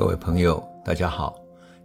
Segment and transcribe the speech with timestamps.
[0.00, 1.38] 各位朋友，大家好，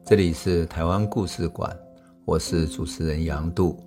[0.05, 1.77] 这里是台湾故事馆，
[2.23, 3.77] 我是主持人杨度，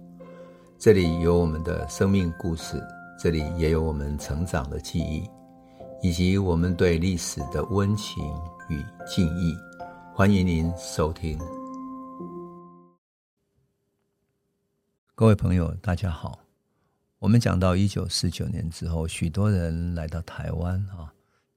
[0.79, 2.79] 这里有我们的生命故事，
[3.19, 5.27] 这里也有我们成长的记忆，
[6.03, 8.22] 以及我们对历史的温情
[8.68, 9.57] 与敬意，
[10.14, 11.39] 欢迎您收听。
[15.14, 16.39] 各位朋友，大家好，
[17.18, 21.11] 我们讲到一九四九年之后，许多人来到台湾啊，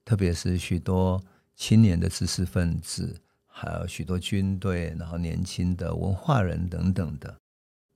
[0.06, 1.22] 特别是许多。
[1.56, 3.16] 青年的知识分子，
[3.46, 7.36] 还有许多军队，然后年轻的文化人等等的。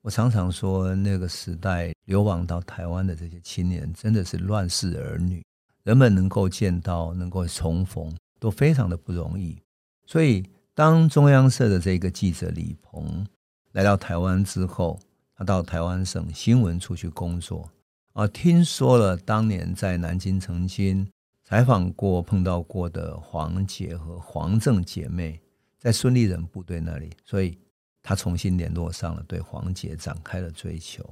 [0.02, 5.44] 我常常说，那个时代流亡到台湾的这些青年，真的是乱世儿女。
[5.84, 9.60] 人们能够见到，能够重逢，都非常的不容易。
[10.06, 10.44] 所以，
[10.76, 13.26] 当中央社的这个记者李鹏
[13.72, 15.00] 来到台湾之后，
[15.36, 17.70] 他到台湾省新闻处去工作，
[18.14, 21.08] 啊，听说了当年在南京曾经。
[21.48, 25.40] 采访过、碰到过的黄捷和黄正姐妹，
[25.78, 27.56] 在孙立人部队那里，所以
[28.02, 31.08] 他重新联络上了，对黄捷展开了追求。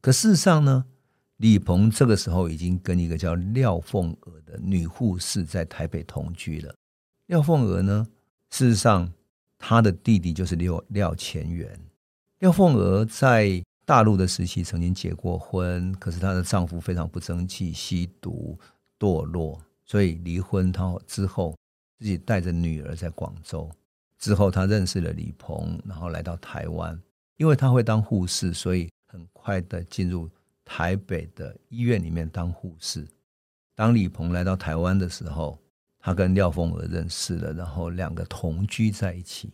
[0.00, 0.84] 可事实上呢，
[1.38, 6.72] 李鹏这个时候已经跟一个叫廖凤娥的女护士在台北同居了。
[7.26, 8.06] 廖凤娥呢，
[8.50, 9.12] 事实上
[9.58, 11.76] 她的弟弟就是廖廖乾元。
[12.38, 18.56] 廖凤娥在大陆的时期曾经结过婚，可是她的丈夫非常不争气，吸毒
[18.96, 19.60] 堕落。
[19.92, 21.54] 所以离婚，他之后
[21.98, 23.70] 自己带着女儿在广州。
[24.18, 26.98] 之后，他认识了李鹏，然后来到台湾。
[27.36, 30.30] 因为他会当护士，所以很快的进入
[30.64, 33.06] 台北的医院里面当护士。
[33.74, 35.58] 当李鹏来到台湾的时候，
[35.98, 39.52] 他跟廖凤娥认识了，然后两个同居在一起。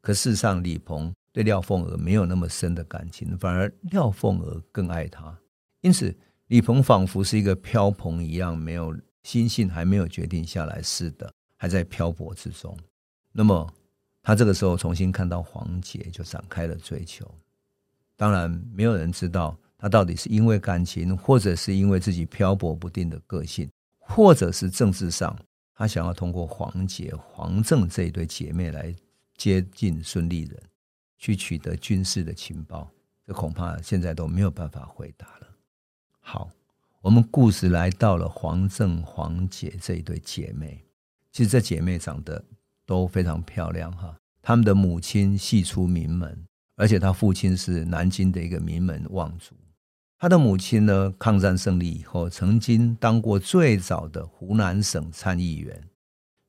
[0.00, 5.36] 可事实上，李鹏对廖凤娥没有那么深的感情，反而廖凤娥更爱他。
[5.80, 8.96] 因此，李鹏仿佛是一个飘蓬一样，没有。
[9.22, 12.76] 心性还没有决定下来似的，还在漂泊之中。
[13.32, 13.72] 那么，
[14.22, 17.30] 他这个时候重新看到黄杰，就展开了追求。
[18.16, 25.38] 当然，没有人知道他到底是因为感情，或者是因为自己漂泊不定的个性，或者是政治上，
[25.74, 28.94] 他想要通过黄杰、黄正这一对姐妹来
[29.36, 30.62] 接近孙立人，
[31.18, 32.90] 去取得军事的情报。
[33.26, 35.48] 这恐怕现在都没有办法回答了。
[36.20, 36.50] 好。
[37.02, 40.84] 我们故事来到了黄正、黄姐这一对姐妹。
[41.32, 42.44] 其实这姐妹长得
[42.84, 44.14] 都非常漂亮哈。
[44.42, 46.44] 她们的母亲系出名门，
[46.76, 49.54] 而且她父亲是南京的一个名门望族。
[50.18, 55.82] 她的母亲呢，抗战胜利以后曾经当过最早的湖南省参议员。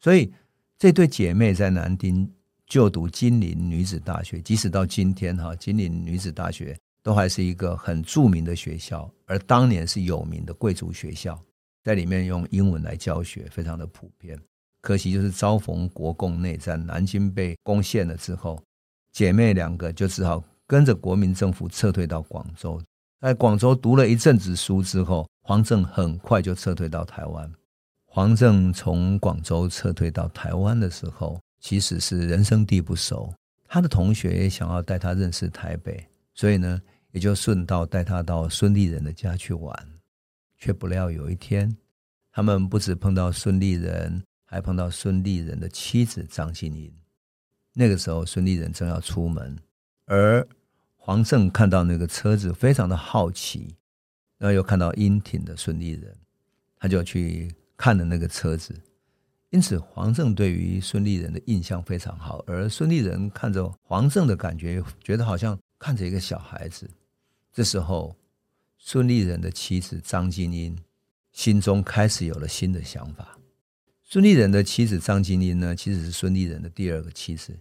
[0.02, 0.34] 所以
[0.78, 2.30] 这对姐妹在南京
[2.66, 6.78] 就读金陵女子大学，即使到今天哈，金陵女子大学。
[7.04, 11.40] 都还是一个很著名的学校，而当年是有名的贵族学校，
[11.84, 14.40] 在里面用英文来教学，非常的普遍。
[14.82, 18.62] 可惜就是遭逢国共内战，南京被攻陷了之后，
[19.12, 22.82] 姐妹两个就只好跟着国民政府撤退到广州。
[23.20, 27.52] 在广州读了一阵子书之后，黄正很快就撤退到台湾。
[28.06, 33.32] 黄正从广州撤退到台湾的时候，其实是人生地不熟，
[33.68, 36.04] 他的同学也想要带他认识台北。
[36.34, 39.76] 所以呢，也就顺道带他到孙立人的家去玩，
[40.58, 41.76] 却不料有一天，
[42.32, 46.94] 他们不止碰到孙立人，还碰到孙立人的妻子张金英。
[47.74, 49.58] 那个时候，孙立人正要出门，
[50.06, 50.48] 而
[50.96, 53.76] 黄正看到那个车子，非常的好奇，
[54.38, 56.16] 然后又看到英挺的孙立人，
[56.80, 58.74] 他就去看了那个车子。
[59.50, 65.60] 因此，黄正对于孙立人的印象非常好，而孙立人看着黄正的感觉，觉得好像。
[65.84, 66.88] 看着一个小孩子，
[67.54, 68.16] 这时候，
[68.78, 70.78] 孙立人的妻子张金英
[71.34, 73.38] 心中开始有了新的想法。
[74.04, 77.58] 孙立人的妻子张金英呢，其实是孙立人的第二个妻子。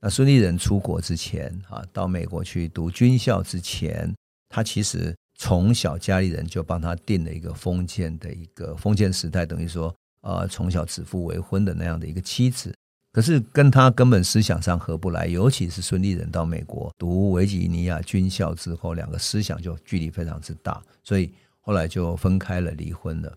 [0.00, 4.12] 那孙立人出国之前，啊，到美国去读军校之前，
[4.48, 12.74] 他其实从小家里人就帮他定了一个封建的一个封建时代，等于说，呃，从小指腹为婚的那样的一个妻子。
[13.10, 23.34] 可是跟他根本思想上合不来，尤其是孙立人到美国读维吉尼亚军校之后，两个思想就距离非常之大，所以后来就分开了，离婚了。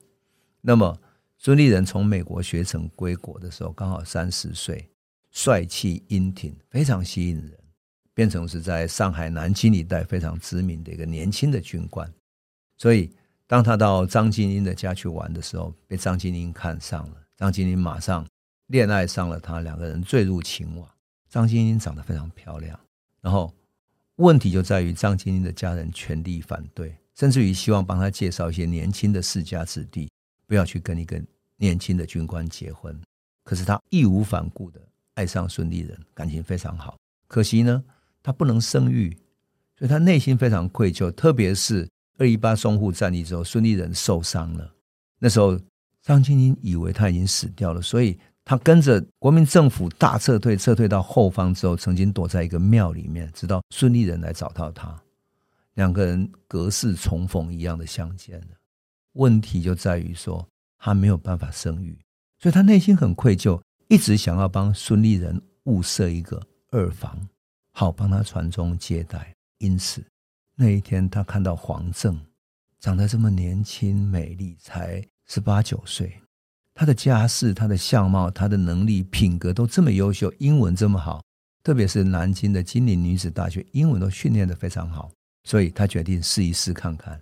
[0.59, 0.95] 那么
[1.37, 4.87] 孙立人从美国学成归国的时候，刚好三十岁，
[5.31, 7.57] 帅气英挺，非常吸引人，
[8.13, 12.07] 变成是在上海南京一带非常知名的一个年轻的军官。
[12.77, 13.09] 所以
[13.47, 18.25] 当他到张金英的家去玩的时候，被张金英看上了，张金英马上。
[18.71, 20.89] 恋爱上了他，两个人坠入情网。
[21.29, 22.77] 张晶晶长得非常漂亮，
[23.21, 23.53] 然后
[24.15, 30.09] 问题就在于张晶晶的家人全力反对，甚至于希望帮他介绍一些年轻的世家子弟，
[30.47, 31.21] 不要去跟一个
[31.57, 32.99] 年轻的军官结婚。
[33.43, 34.81] 可是他义无反顾的
[35.13, 36.97] 爱上孙立人，感情非常好。
[37.27, 37.81] 可惜呢，
[38.21, 39.09] 他不能生育，
[39.77, 41.09] 所以他内心非常愧疚。
[41.11, 44.73] 特别是二一八淞沪战役之后，孙立人受伤了，
[45.17, 45.57] 那时候
[46.01, 48.19] 张晶晶以为他已经死掉了，所以
[48.51, 55.01] 他跟着国民政府大撤退，撤退到后方之后，曾经躲在一个庙里面，直到孙立人来找到他，
[55.75, 58.47] 两个人隔世重逢一样的相见了。
[59.13, 60.45] 问题就在于说，
[60.77, 61.97] 他没有办法生育，
[62.39, 63.57] 所以他内心很愧疚，
[63.87, 67.25] 一直想要帮孙立人物色一个二房，
[67.71, 69.33] 好帮他传宗接代。
[69.59, 70.05] 因此，
[70.57, 72.19] 那一天他看到黄正
[72.81, 76.21] 长得这么年轻美丽，才十八九岁，
[76.73, 81.21] 他的家世、他的相貌、他的能力、品格都这么优秀，英文这么好，
[81.63, 85.11] 特别是南京的金陵女子大学，英文都训练得非常好，
[85.43, 87.21] 所以他决定试一试看看。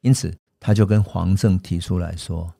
[0.00, 2.52] 因此，他就跟黄正提出来说，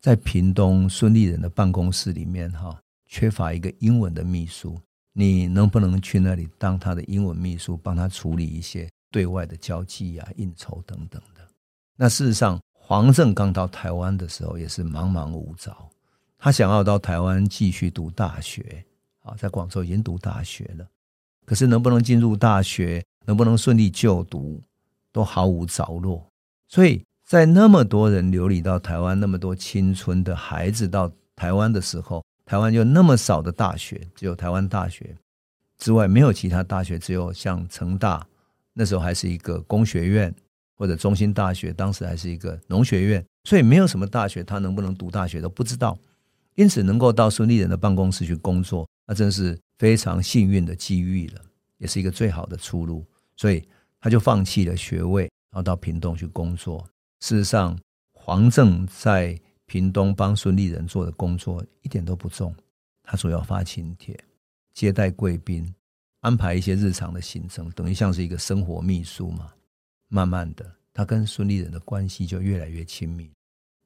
[0.00, 4.78] 在屏东孙立人的办公室里面，哈，缺乏一个英文的秘书，
[5.12, 11.46] 你能不能去那里当他的英文秘书，帮他处理一些对外的交际啊、应酬等等的？
[11.96, 15.74] 那事实上，黄正刚到台湾的时候也是茫茫无着，
[16.36, 18.84] 他想要到台湾继续读大学，
[19.22, 20.86] 啊，在广州已经读大学了，
[21.46, 24.60] 可是能不能进入大学，能不能顺利就读，
[25.12, 26.26] 都毫无着落，
[26.68, 27.02] 所以。
[27.24, 35.16] 在那么多人流离到台湾，那么多青春的孩子到台湾的时候，台湾就那么少的大学，只有台湾大学
[35.78, 38.26] 之外没有其他大学，只有像成大
[38.74, 40.34] 那时候还是一个工学院，
[40.82, 45.96] 或者中心大学当时还是一个农学院，所以没有什么大学，他能不能读大学都不知道。
[46.56, 51.40] 因此能够到孙立人的办公室去工作，那真是非常幸运的机遇了，
[51.78, 53.06] 也是一个最好的出路。
[53.36, 53.62] 所以
[54.00, 56.84] 他就放弃了学位，然后到屏东去工作。
[57.20, 57.78] 事实上，
[58.12, 62.52] 黄正在屏东帮孙立人做的工作一点都不重，
[63.04, 64.18] 他主要发请帖、
[64.74, 65.72] 接待贵宾、
[66.22, 69.52] 安排一些日常的行程，等于像是一个生活秘书嘛。
[70.12, 73.30] 慢慢的，他跟孙立人的关系就越来越亲密。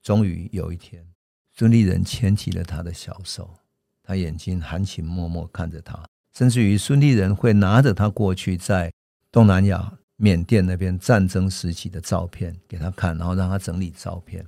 [0.03, 1.07] 终于有一天，
[1.53, 3.55] 孙立人牵起了他的小手，
[4.03, 8.93] 他眼睛含情脉脉看着他，甚至于孙立人会拿着他过去在
[9.31, 9.97] 东南亚。
[10.19, 14.43] 缅甸那边战争时期的照片给他看，然后让他整理照片，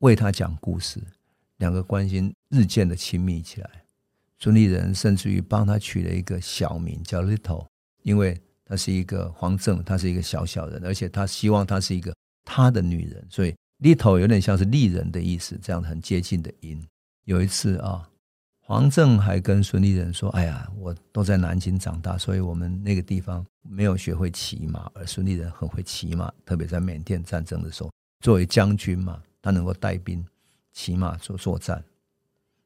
[0.00, 1.00] 为他讲故事，
[1.56, 3.70] 两个关系日渐的亲密起来。
[4.38, 7.66] 孙立人甚至于帮他取了一个小名叫 Little，
[8.02, 8.38] 因为
[8.70, 12.14] 他是一个黄正，他是一个小小人，而且他希望他是一个
[12.44, 16.86] 他的女人，所以 Little 有点像是丽人的意思，这样很接近的音。
[17.24, 18.06] 有一次啊。
[18.62, 27.90] 黄正还跟孙立人说：“哎呀，我都在南京长大，所以我们那个地方没有学会骑马，而孙立人很会骑马，特别在缅甸战争的时候，
[28.20, 30.24] 作为将军嘛，他能够带兵
[30.72, 31.82] 骑马做作战。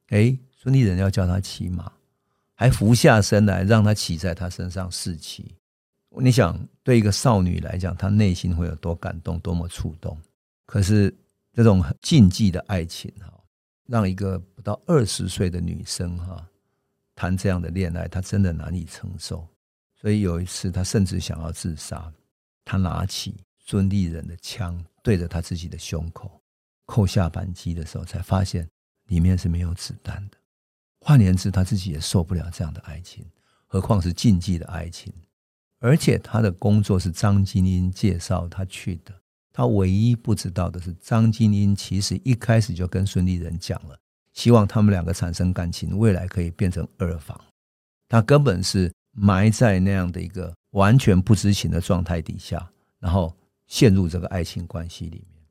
[0.08, 1.90] 哎，孙立人要叫他骑马，
[2.54, 5.54] 还俯下身来让他骑在他身上试骑。
[6.20, 10.18] 你想，对一个少女来讲，她内心会有多感动，多么触动？
[10.66, 11.14] 可是
[11.52, 13.30] 这种禁忌的爱情哈。”
[13.86, 16.42] 让一个不到二十岁的女生哈
[17.14, 19.46] 谈这样的恋爱，她真的难以承受。
[19.94, 22.10] 所以有一次，她甚至想要自杀。
[22.64, 26.40] 她拿起孙立人的枪，对着她自己的胸口，
[26.86, 28.66] 扣下扳机的时候，才发现
[29.08, 30.38] 里面是没有子弹的。
[31.00, 33.22] 换言之，她自己也受不了这样的爱情，
[33.66, 35.12] 何况是禁忌的爱情。
[35.84, 39.12] 而且他的工作是张金英介绍他去的。
[39.52, 43.94] 他唯一不知道的是，张金英其实一开始就跟孙立人讲了，
[44.32, 47.38] 希望他们两个产生感情，未来可以变成二房。
[48.08, 52.66] 他根本是埋在那样的一个完全不知情的状态底下，
[52.98, 53.36] 然后
[53.66, 55.44] 陷入这个爱情关系里面。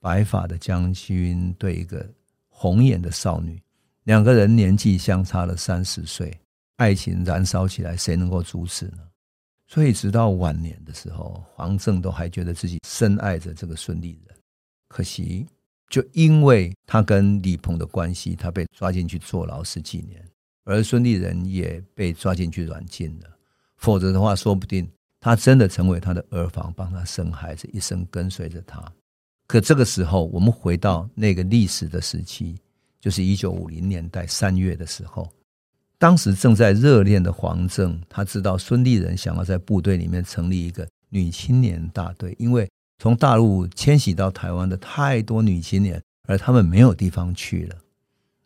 [0.00, 2.08] 白发的将军对一个
[2.48, 3.60] 红眼的少女，
[4.04, 6.40] 两个人年纪相差了三十岁，
[6.76, 9.00] 爱情燃烧起来，谁能够阻止呢？
[9.70, 14.34] 所以，直到晚年的时候，黄正都还觉得自己深爱着这个孙立人。
[14.88, 15.46] 可惜，
[15.90, 20.26] 就因为他跟李鹏的关系，他被抓进去坐牢十几年，
[20.64, 23.28] 而孙立人也被抓进去软禁了。
[23.76, 28.82] 否则的话，说不定他真的成为他的儿房，帮他生孩子，一生跟随着他。
[29.46, 32.58] 可这个时候，我们回到那个历史的时期，
[33.00, 35.30] 就是一九五零年代三月的时候。
[35.98, 47.76] 当时正在热恋的黄正，他知道孙立人想要在部队里面成立一个女青年大队，因为从大陆迁徙到台湾的太多女青年，而他们没有地方去了。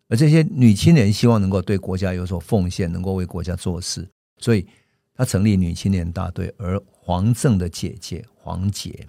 [0.08, 4.66] 而这些女青年希望能够对国家有所奉献，能够为国家做事，所以
[5.14, 6.52] 他成立女青年大队。
[6.56, 9.06] 而黄正的姐姐黄杰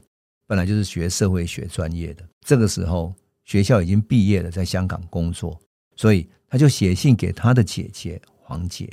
[0.47, 3.13] 本来就是学社会学专业的，这个时候
[3.45, 5.57] 学校已经毕业了，在香港工作，
[5.95, 8.21] 所以他就写信给他的姐姐。
[8.53, 8.87] 黄姐，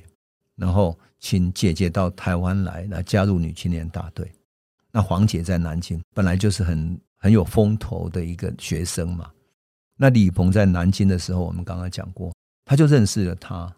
[0.57, 4.31] 然后请姐姐到台湾来，来加入女青年大队。
[4.91, 9.31] 那黄姐在南京本来就是很很有风头的一个学生嘛。
[9.97, 13.71] 那李鹏在南京的时候，我们刚刚讲过，他就认识了他。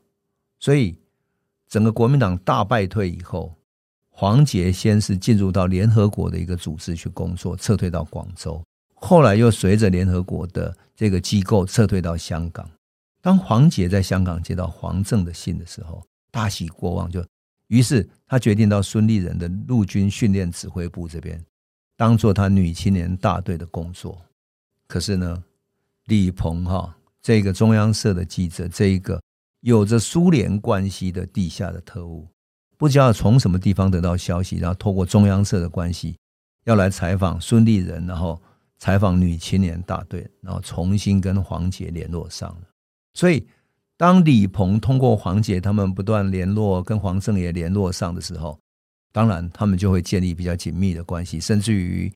[0.61, 0.97] 所以
[1.69, 3.53] 整个国民党大败退以后，
[4.09, 8.63] 黄杰先是进入到联合国的一个组织去工作，撤退到广州，
[8.95, 12.71] 后来又随着联合国的这个机构撤退到香港。
[13.23, 17.25] 当黄杰在香港接到黄正的信的时候，大喜过望，就
[17.69, 21.43] 于是他决定到孙立人的陆军训练指挥部这边，
[21.97, 24.21] 当做他女青年大队的工作。
[24.89, 25.43] 可是呢，
[26.07, 29.23] 李鹏哈这个中央社的记者，这一个
[29.61, 32.29] 有着苏联关系的地下的特务。
[32.77, 36.19] 不知道从什么地方得到消息，然后透过中央社的关系，
[36.65, 38.43] 要来采访孙立人，然后
[38.79, 42.63] 采访女青年大队，然后重新跟黄杰联络上了。
[43.15, 43.47] 所以，
[43.97, 48.59] 当李鹏通过黄姐他们不断联络，跟黄正也联络上的时候，
[49.13, 52.13] 当然他们就会建立比较紧密的关系，甚至于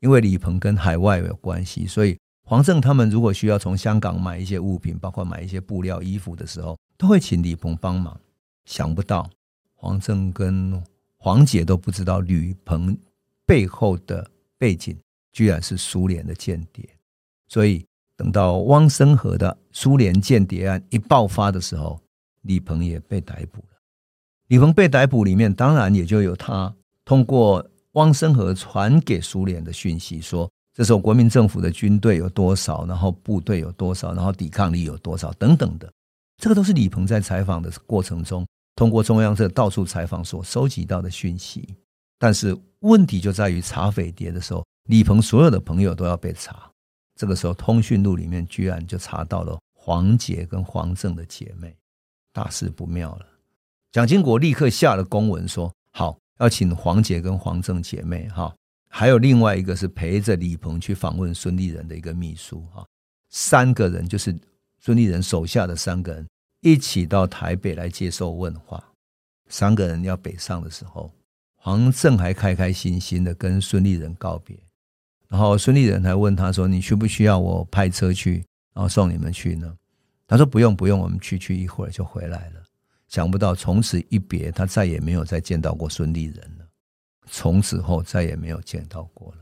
[0.00, 8.18] 因为李鹏跟海外有关系，所以黄正他们如果需要从香港买一些物品，包括买一些布料、衣服的时候，都会请李鹏帮忙。
[8.66, 9.28] 想不到。
[9.76, 10.82] 黄正跟
[11.18, 12.96] 黄姐都不知道李鹏
[13.44, 14.98] 背后的背景
[15.30, 16.88] 居然是苏联的间谍，
[17.48, 17.84] 所以
[18.16, 22.00] 等到汪森和的苏联间谍案一爆发的时候，
[22.42, 23.76] 李鹏也被逮捕了。
[24.48, 35.90] 李鹏被逮捕里面，当然也就有他通过汪森和传给苏联的讯息，说这时候国民政府的军队有多少，然后部队有多少，然后抵抗力有多少等等的，
[36.36, 38.46] 这个都是李鹏在采访的过程中。
[38.76, 41.76] 通过中央社到处采访所收集到的讯息，
[42.18, 46.70] 但是问题就在于查匪谍的时候，李鹏所有的朋友都要被查。
[47.16, 51.76] 这个时候，通讯录里面居然就查到了黄杰跟黄正的姐妹，
[52.32, 53.26] 大事不妙了。
[53.92, 58.54] 蒋经国立刻下了公文说：“好，要请黄杰跟黄正姐妹哈，
[58.88, 62.84] 还有另外一个是陪着李鹏去访问孙立人的一个秘书哈，
[63.30, 64.36] 三个人就是
[64.80, 66.26] 孙立人手下的三个人。”
[66.64, 68.82] 一起到台北来接受问话，
[69.50, 71.12] 三个人要北上的时候，
[71.56, 74.58] 黄正还开开心心的跟孙立人告别，
[75.34, 78.34] 然后孙立人还问他说：“你需不需要我派车去，
[78.72, 79.74] 然后送你们去呢？”
[80.28, 82.62] 他说：“不用，不用，我们去去一会儿就回来了。”
[83.10, 86.64] 想不到从此一别，他再也没有再见到过孙立人了。
[87.28, 89.38] 从此后再也没有见到过了。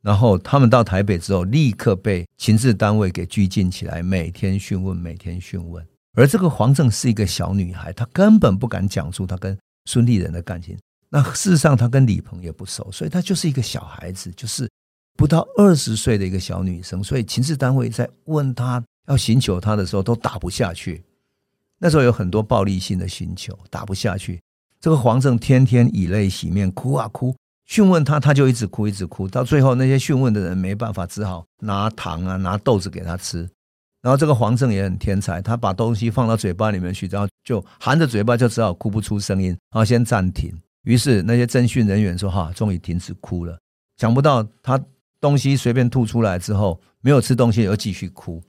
[0.00, 5.86] 然后他们到台北之后，立刻被情治单位给拘禁起来，每天讯问，每天讯问。
[6.14, 10.78] 而这个黄正是一个小女孩，她根本不敢讲出她跟孙立人的感情。
[11.10, 14.66] 那事实上，她跟李鹏也不熟，所以她就是一个小孩子，就是
[15.16, 17.02] 不到二十岁的一个小女生。
[17.02, 21.02] 所以情治单位在问她要寻求她的时候，都打不下去。
[21.78, 24.40] 那时候有很多暴力性的寻求，打不下去。
[24.80, 27.34] 这个黄正天天以泪洗面，哭啊哭，
[27.66, 29.26] 讯问他，他就一直哭，一直哭。
[29.28, 33.48] 到最后，那些讯问的人没办法，只好拿糖啊，拿豆子给他吃。
[34.02, 40.54] 然后这个黄正也很天才，他把东西放到嘴巴里面去，然后就含着嘴巴，就只好哭不出声音，然后先暂停。
[40.82, 43.58] 于是那些侦讯人员说：“哈，终于停止哭了。”
[43.96, 44.78] 想不到他
[45.24, 48.42] 东西随便吐出来之后，没有吃东西又继续哭，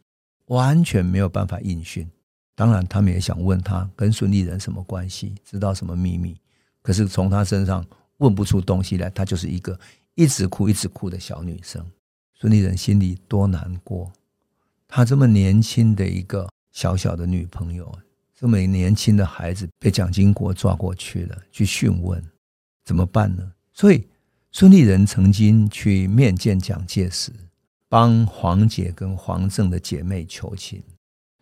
[0.48, 2.06] 完全没有办法应讯。
[2.54, 6.36] 当然，他们也想问他跟孙立人什么关系，知道什么秘密，
[6.82, 7.86] 可是从他身上
[8.18, 9.10] 问不出东西来。
[9.10, 9.80] 他就是一个
[10.16, 11.82] 一直哭、一直哭的小女生。
[12.34, 14.12] 孙立人心里多难过。
[14.86, 17.90] 他这么年轻的一个小小的女朋友，
[18.38, 22.22] 这么年轻的孩子被蒋经国抓过去了，去讯问，
[22.84, 23.50] 怎么办呢？
[23.72, 24.06] 所以
[24.58, 27.30] 孙立人曾经去面见蒋介石，
[27.90, 30.82] 帮黄姐跟黄正的姐妹求情。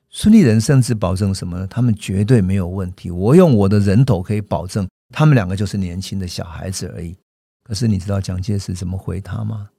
[0.10, 1.68] 孙立人甚至保证什么呢？
[1.68, 7.16] 他们绝对没有问题，我用我的人头可以保证，他们两个就是年轻的小孩子而已。
[7.62, 9.70] 可是你知道蒋介石怎么回他吗？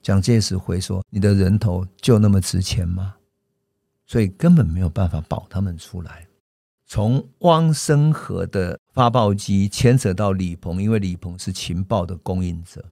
[0.00, 3.16] 蒋介石回说：“你的人头就那么值钱吗？”
[4.08, 6.26] 所以根本没有办法保他们出来。
[6.86, 12.84] 从汪申河的发报机牵扯到李鹏，因为李鹏是情报的供应者。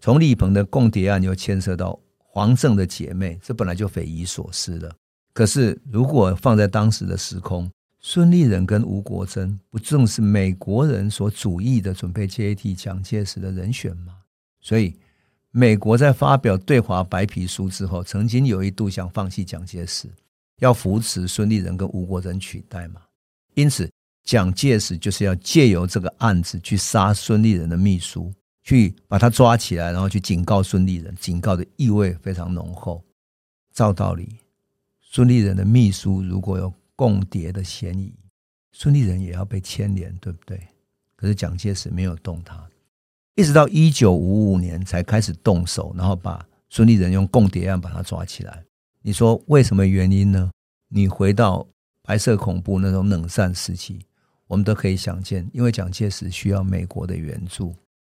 [0.00, 4.94] 从李鹏的共谍案又牵涉到黄胜的姐妹，这本来就匪夷所思了。
[5.32, 14.14] 可是如果放在当时的时空，孙立人跟吴国桢不正是美国人所主义的准备接替蒋介石的人选吗？
[14.60, 14.94] 所以
[15.50, 20.08] 美国在发表对华白皮书之后，曾经有一度想放弃蒋介石。
[20.60, 23.00] 要扶持孙立人跟吴国桢取代嘛？
[23.54, 23.90] 因此，
[24.28, 28.30] 蒋介石就是要借由这个案子去杀孙立人的秘书，
[28.62, 33.02] 去把他抓起来，然后去警告孙立人，警告的意味非常浓厚。
[33.72, 34.36] 照道理，
[35.00, 38.12] 孙立人的秘书如果有共谍的嫌疑，
[38.72, 40.60] 孙立人也要被牵连，对不对？
[41.16, 42.62] 可是蒋介石没有动他，
[43.34, 48.62] 一直到一九五五年才开始动手，然后把孙立人用共谍案把他抓起来。
[49.00, 50.50] 你说为什么原因呢？
[50.90, 51.66] 你回到
[52.02, 53.98] 白色恐怖那种冷战时期，
[54.48, 57.76] 我们都可以想见，因为蒋介石需要美国的援助，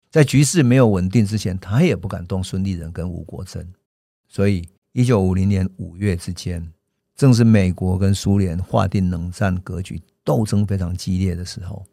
[0.10, 3.64] 在局势没有稳定之前，他也不敢动孙立人跟吴国桢。
[4.28, 6.72] 所以，一九五零年五月之间，
[7.16, 10.02] 正是美国跟苏联划定冷战格局。
[10.24, 11.86] 斗争非常激烈的时候，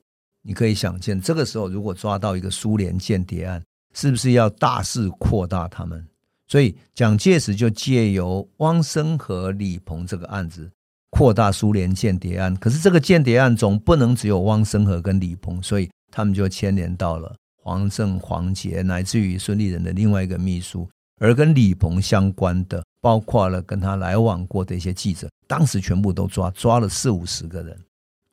[0.43, 3.63] 你可以想见，这个时候如果抓到一个苏联间谍案，
[3.95, 6.07] 是不是要大肆扩大他们？
[6.47, 10.71] 所以蒋介石就借由汪生和李鹏这个案子
[11.11, 12.55] 扩大苏联间谍案。
[12.57, 20.89] 可是这个间谍案总不能只有汪生和跟李鹏，所以他们就牵连到了黄正、黄捷，乃至于孙立人的另外一个秘书。
[21.21, 27.77] 而跟李鹏相关的，包括了跟他来往过的一些记者，当时全部都抓，抓了四五十个人。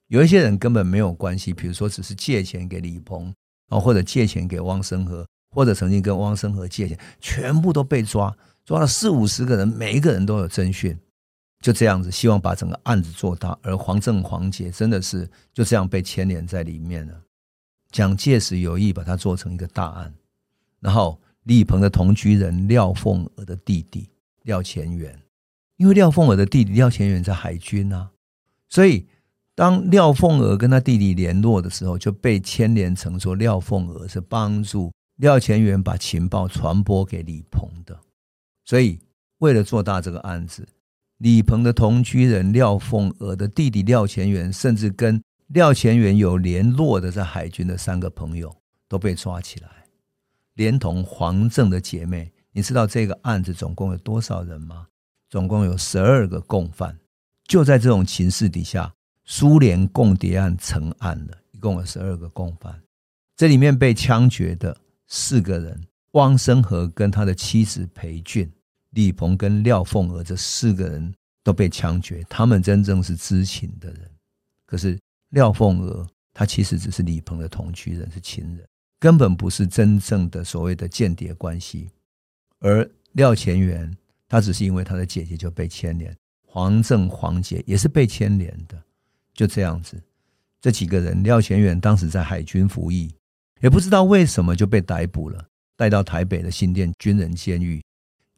[0.08, 3.34] 有一些人根本没有关系，比如说只是借钱给李鹏
[3.70, 8.32] 啊，或者借钱给汪生和，或者曾经跟汪生和借钱，全部都被抓，
[8.64, 10.96] 抓了四五十个人，每一个人都有侦讯，
[11.66, 13.58] 就这样子，希望把整个案子做大。
[13.64, 17.20] 而黄正、黄捷真的是就这样被牵连在里面了。
[17.90, 20.14] 蒋介石有意把它做成一个大案，
[20.80, 24.08] 然后李鹏的同居人廖凤娥的弟弟
[24.44, 25.20] 廖乾元，
[25.78, 28.12] 因为廖凤娥的弟弟廖乾元在海军啊，
[28.70, 29.08] 所以。
[29.58, 37.98] 当廖凤娥跟他弟弟联络的时候，就被牵连成说廖凤娥是帮助廖乾元把情报传播给李鹏的。
[38.66, 39.00] 所以，
[39.38, 40.68] 为了做大这个案子，
[41.18, 48.56] 李鹏的同居人廖凤娥的弟弟廖乾元，甚至跟廖乾元有联络的在海军的三个朋友
[48.88, 49.70] 都被抓起来，
[50.56, 52.32] 连同黄正的姐妹。
[52.52, 54.88] 你知道这个案子总共有多少人吗？
[55.30, 56.98] 总共有十二个共犯。
[57.48, 58.92] 就在这种情势底下。
[59.28, 62.80] 苏联共谍案成案了，一共有十二个共犯，
[63.36, 68.48] 这里面被枪决的四个人：汪生和跟他的妻子裴俊、
[68.96, 72.26] 李鹏跟廖凤娥，这四个人都被枪决。
[72.30, 74.10] 他们真正是知情的人，
[74.66, 74.98] 可是
[75.30, 78.66] 廖凤娥她其实只是李鹏的同居人，是情人，
[79.00, 81.90] 根本不是真正的所谓的间谍关系。
[82.60, 83.96] 而廖乾元
[84.28, 86.16] 他只是因为他的姐姐就被牵连，
[86.48, 88.82] 黄正、黄杰也是被牵连的。
[89.34, 90.02] 就这样子，
[90.62, 93.14] 这几个人，廖乾元当时在海军服役，
[93.60, 97.84] 也不知道为什么就被逮捕了，带到台北的新店军人监狱，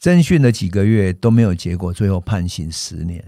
[0.01, 3.23] 侦讯了几个月都没有结果，最后判刑十年，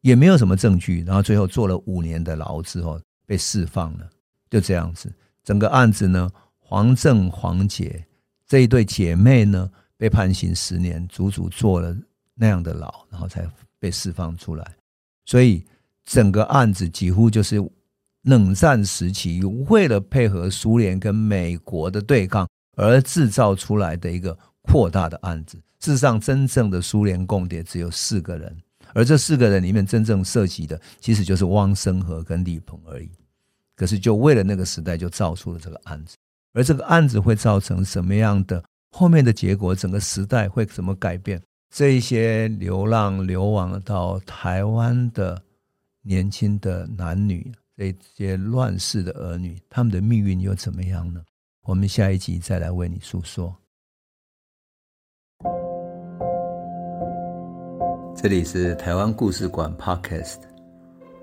[0.00, 4.08] 也没有什么证据，然后最后坐了五年的牢之后被释放了。
[4.50, 5.12] 就这样子，
[5.44, 8.04] 整个案子呢，黄正、黄姐
[8.46, 11.96] 这一对姐妹呢，被判刑十年，足足坐了
[12.34, 14.74] 那样的牢，然后才被释放出来，
[15.24, 15.64] 所以。
[16.10, 17.62] 整个案子几乎就是
[18.22, 25.60] 冷战时期为了配合苏联跟美国的对抗而制造出来的一个扩大的案子。
[25.80, 28.56] 事实上，真正的苏联共谍只有四个人，
[28.94, 33.10] 而这四个人里面真正涉及的其实就是汪生和跟李鹏而已。
[33.76, 36.16] 可是，就为了那个时代，就造出了这个案子。
[36.52, 39.74] 而这个案子会造成什么样的后面的结果？
[39.74, 41.40] 整个时代会怎么改变？
[41.70, 45.42] 这一些流浪流亡到台湾的。
[46.00, 51.20] 年轻的男女，这些乱世的儿女，他们的命运又怎么样呢？
[51.64, 53.54] 我们下一集再来为你诉说。
[58.20, 60.38] 这里是台湾故事馆 Podcast，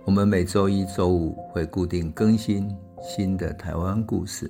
[0.05, 4.49] 我们每周一、周五会固定更新新的台湾故事，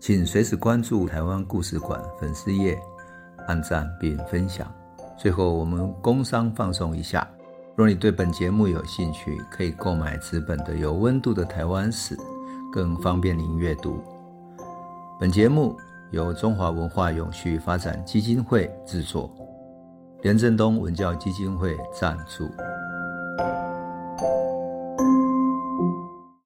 [0.00, 2.78] 请随时关注台湾故事馆粉丝页，
[3.46, 4.66] 按赞并分享。
[5.18, 7.28] 最后，我们工商放送一下。
[7.76, 12.16] 若你对本节目有兴趣，可以购买纸本的《有温度的台湾史》，
[12.72, 14.02] 更方便您阅读。
[15.20, 15.76] 本节目
[16.10, 19.30] 由中华文化永续发展基金会制作，
[20.22, 22.50] 廉政东文教基金会赞助。